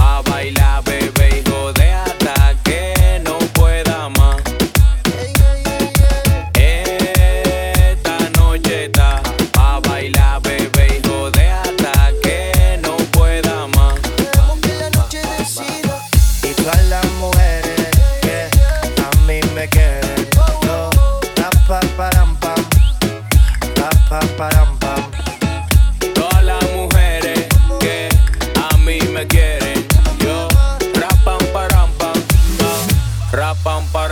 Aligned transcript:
A 0.00 0.22
bailar, 0.22 0.82
bebé, 0.84 1.42
y 1.44 1.50
jode 1.50 1.92
hasta 1.92 2.54
que 2.62 3.20
no 3.24 3.38
pueda 3.54 4.08
más. 4.10 4.36
Esta 6.54 8.18
noche 8.38 8.86
está. 8.86 9.22
A 9.58 9.80
bailar, 9.80 10.40
bebé, 10.42 11.00
y 11.02 11.06
jode 11.06 11.48
hasta 11.48 12.12
que 12.22 12.78
no 12.82 12.96
pueda 13.12 13.66
más. 13.68 13.94
Y 16.42 16.54
todas 16.54 16.84
las 16.88 17.06
mujeres 17.20 17.90
que 18.22 18.48
a 19.02 19.10
mí 19.26 19.40
me 19.54 19.68
quieren. 19.68 20.28
Yo, 20.62 20.90
pa, 21.66 21.80
pa, 24.08 24.20
param. 24.36 24.78
Todas 26.14 26.44
las 26.44 26.62
mujeres 26.72 27.46
que 27.80 28.08
a 28.70 28.76
mí 28.78 28.98
me 29.12 29.26
quieren. 29.26 29.63
Boom! 33.64 33.86
Boom! 33.94 34.03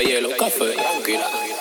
hielo, 0.00 0.30
café, 0.36 0.72
tranquila. 0.72 1.51